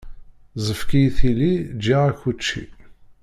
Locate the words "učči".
2.29-2.63